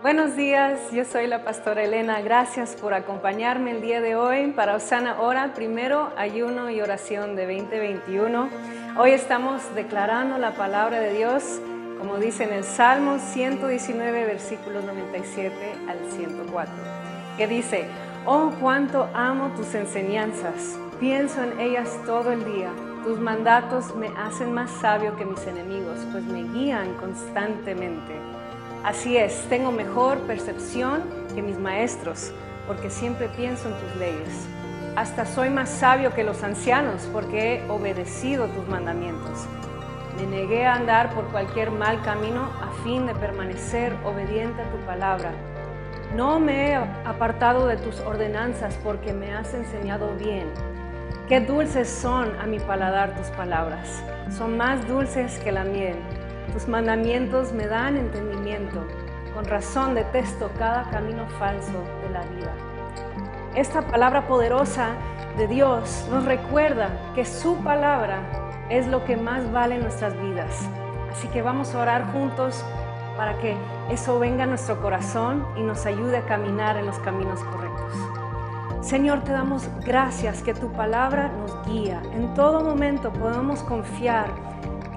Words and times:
Buenos 0.00 0.36
días, 0.36 0.92
yo 0.92 1.04
soy 1.04 1.26
la 1.26 1.42
pastora 1.42 1.82
Elena. 1.82 2.20
Gracias 2.20 2.76
por 2.76 2.94
acompañarme 2.94 3.72
el 3.72 3.82
día 3.82 4.00
de 4.00 4.14
hoy 4.14 4.52
para 4.52 4.76
Osana 4.76 5.20
Hora, 5.20 5.54
primero 5.54 6.12
ayuno 6.16 6.70
y 6.70 6.80
oración 6.80 7.34
de 7.34 7.46
2021. 7.46 8.48
Hoy 8.96 9.10
estamos 9.10 9.60
declarando 9.74 10.38
la 10.38 10.54
palabra 10.54 11.00
de 11.00 11.14
Dios, 11.14 11.42
como 11.98 12.18
dice 12.18 12.44
en 12.44 12.52
el 12.52 12.62
Salmo 12.62 13.18
119, 13.18 14.24
versículos 14.24 14.84
97 14.84 15.52
al 15.88 15.98
104, 16.12 16.72
que 17.36 17.48
dice, 17.48 17.88
Oh, 18.24 18.52
cuánto 18.60 19.10
amo 19.14 19.48
tus 19.56 19.74
enseñanzas, 19.74 20.78
pienso 21.00 21.42
en 21.42 21.58
ellas 21.58 21.98
todo 22.06 22.30
el 22.30 22.44
día. 22.44 22.70
Tus 23.02 23.18
mandatos 23.18 23.96
me 23.96 24.12
hacen 24.16 24.52
más 24.52 24.70
sabio 24.70 25.16
que 25.16 25.24
mis 25.24 25.44
enemigos, 25.44 25.98
pues 26.12 26.22
me 26.22 26.44
guían 26.44 26.94
constantemente. 26.94 28.14
Así 28.84 29.16
es, 29.16 29.44
tengo 29.48 29.72
mejor 29.72 30.18
percepción 30.20 31.02
que 31.34 31.42
mis 31.42 31.58
maestros, 31.58 32.32
porque 32.66 32.90
siempre 32.90 33.28
pienso 33.28 33.68
en 33.68 33.74
tus 33.74 33.96
leyes. 33.96 34.46
Hasta 34.94 35.26
soy 35.26 35.50
más 35.50 35.68
sabio 35.68 36.14
que 36.14 36.22
los 36.22 36.44
ancianos, 36.44 37.08
porque 37.12 37.56
he 37.56 37.70
obedecido 37.70 38.46
tus 38.46 38.68
mandamientos. 38.68 39.46
Me 40.16 40.26
negué 40.26 40.64
a 40.64 40.74
andar 40.74 41.12
por 41.12 41.24
cualquier 41.26 41.72
mal 41.72 42.00
camino 42.02 42.50
a 42.62 42.70
fin 42.84 43.06
de 43.06 43.14
permanecer 43.14 43.94
obediente 44.04 44.62
a 44.62 44.70
tu 44.70 44.78
palabra. 44.86 45.32
No 46.14 46.38
me 46.38 46.70
he 46.70 46.74
apartado 46.76 47.66
de 47.66 47.76
tus 47.76 48.00
ordenanzas 48.00 48.78
porque 48.82 49.12
me 49.12 49.34
has 49.34 49.52
enseñado 49.54 50.14
bien. 50.16 50.48
Qué 51.28 51.40
dulces 51.40 51.88
son 51.88 52.32
a 52.40 52.46
mi 52.46 52.58
paladar 52.60 53.14
tus 53.16 53.26
palabras. 53.28 54.02
Son 54.30 54.56
más 54.56 54.86
dulces 54.88 55.38
que 55.40 55.52
la 55.52 55.64
miel 55.64 55.96
tus 56.52 56.68
mandamientos 56.68 57.52
me 57.52 57.66
dan 57.66 57.96
entendimiento. 57.96 58.86
Con 59.34 59.44
razón 59.44 59.94
detesto 59.94 60.50
cada 60.58 60.90
camino 60.90 61.28
falso 61.38 61.84
de 62.02 62.10
la 62.10 62.22
vida. 62.22 62.52
Esta 63.54 63.82
palabra 63.82 64.26
poderosa 64.26 64.94
de 65.36 65.46
Dios 65.46 66.06
nos 66.10 66.24
recuerda 66.24 67.12
que 67.14 67.24
su 67.24 67.56
palabra 67.56 68.66
es 68.68 68.86
lo 68.86 69.04
que 69.04 69.16
más 69.16 69.50
vale 69.52 69.76
en 69.76 69.82
nuestras 69.82 70.20
vidas. 70.20 70.68
Así 71.10 71.28
que 71.28 71.42
vamos 71.42 71.74
a 71.74 71.80
orar 71.80 72.12
juntos 72.12 72.64
para 73.16 73.38
que 73.38 73.56
eso 73.90 74.18
venga 74.18 74.44
a 74.44 74.46
nuestro 74.46 74.80
corazón 74.80 75.46
y 75.56 75.62
nos 75.62 75.86
ayude 75.86 76.18
a 76.18 76.26
caminar 76.26 76.76
en 76.76 76.86
los 76.86 76.98
caminos 77.00 77.40
correctos. 77.44 77.92
Señor, 78.80 79.24
te 79.24 79.32
damos 79.32 79.68
gracias 79.84 80.42
que 80.42 80.54
tu 80.54 80.70
palabra 80.72 81.28
nos 81.28 81.66
guía. 81.66 82.00
En 82.12 82.32
todo 82.34 82.62
momento 82.62 83.12
podemos 83.12 83.62
confiar 83.62 84.26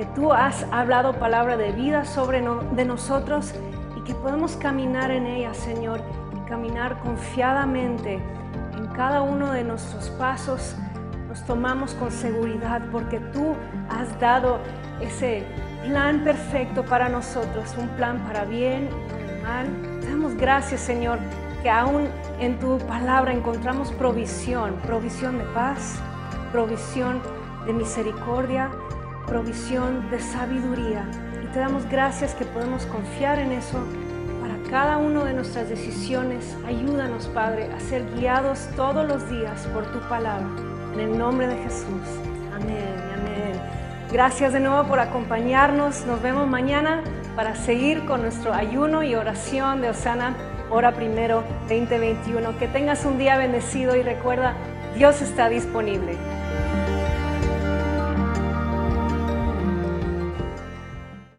que 0.00 0.06
tú 0.06 0.32
has 0.32 0.64
hablado 0.72 1.12
palabra 1.12 1.58
de 1.58 1.72
vida 1.72 2.06
sobre 2.06 2.40
de 2.40 2.84
nosotros 2.86 3.52
y 3.94 4.00
que 4.00 4.14
podemos 4.14 4.56
caminar 4.56 5.10
en 5.10 5.26
ella, 5.26 5.52
Señor, 5.52 6.00
y 6.34 6.48
caminar 6.48 6.98
confiadamente 7.00 8.14
en 8.78 8.86
cada 8.96 9.20
uno 9.20 9.52
de 9.52 9.62
nuestros 9.62 10.08
pasos. 10.08 10.74
Nos 11.28 11.44
tomamos 11.44 11.92
con 11.92 12.10
seguridad 12.10 12.80
porque 12.90 13.20
tú 13.20 13.54
has 13.90 14.18
dado 14.18 14.60
ese 15.02 15.44
plan 15.84 16.24
perfecto 16.24 16.82
para 16.82 17.10
nosotros, 17.10 17.74
un 17.76 17.88
plan 17.88 18.20
para 18.20 18.46
bien 18.46 18.88
y 18.88 19.42
mal. 19.42 19.66
Damos 20.00 20.34
gracias, 20.34 20.80
Señor, 20.80 21.18
que 21.62 21.68
aún 21.68 22.08
en 22.38 22.58
tu 22.58 22.78
palabra 22.86 23.34
encontramos 23.34 23.92
provisión, 23.92 24.76
provisión 24.86 25.36
de 25.36 25.44
paz, 25.52 26.00
provisión 26.52 27.20
de 27.66 27.74
misericordia, 27.74 28.70
provisión 29.30 30.10
de 30.10 30.18
sabiduría. 30.18 31.04
Y 31.42 31.46
te 31.52 31.60
damos 31.60 31.88
gracias 31.88 32.34
que 32.34 32.44
podemos 32.44 32.84
confiar 32.86 33.38
en 33.38 33.52
eso 33.52 33.78
para 34.40 34.56
cada 34.68 34.98
una 34.98 35.24
de 35.24 35.32
nuestras 35.32 35.68
decisiones. 35.68 36.56
Ayúdanos, 36.66 37.28
Padre, 37.28 37.70
a 37.72 37.78
ser 37.78 38.04
guiados 38.16 38.68
todos 38.74 39.06
los 39.06 39.30
días 39.30 39.66
por 39.72 39.86
tu 39.92 40.00
palabra. 40.08 40.48
En 40.94 41.00
el 41.00 41.16
nombre 41.16 41.46
de 41.46 41.56
Jesús. 41.62 42.02
Amén 42.54 43.00
amén. 43.14 43.60
Gracias 44.12 44.52
de 44.52 44.58
nuevo 44.58 44.88
por 44.88 44.98
acompañarnos. 44.98 46.04
Nos 46.06 46.20
vemos 46.20 46.48
mañana 46.48 47.02
para 47.36 47.54
seguir 47.54 48.04
con 48.06 48.22
nuestro 48.22 48.52
ayuno 48.52 49.04
y 49.04 49.14
oración 49.14 49.80
de 49.80 49.90
Osana, 49.90 50.34
hora 50.70 50.90
primero 50.90 51.44
2021. 51.68 52.58
Que 52.58 52.66
tengas 52.66 53.04
un 53.04 53.16
día 53.16 53.38
bendecido 53.38 53.94
y 53.94 54.02
recuerda, 54.02 54.54
Dios 54.96 55.22
está 55.22 55.48
disponible. 55.48 56.16